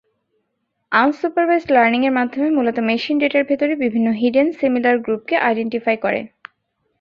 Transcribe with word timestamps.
Unsupervised 0.91 1.69
learning 1.71 2.01
এর 2.05 2.13
মাধ্যমে 2.19 2.49
মূলত 2.49 2.77
মেশিন 2.89 3.15
ডেটার 3.19 3.43
ভেতরে 3.43 3.73
বিভিন্ন 3.75 4.07
হিডেন 4.11 4.47
সিমিলার 4.59 4.95
গ্রুপকে 4.99 5.35
আইডেন্টিফাই 5.47 5.95
করে। 5.97 6.19